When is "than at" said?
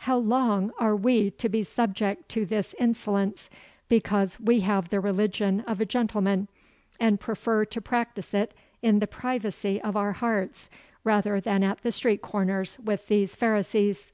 11.40-11.80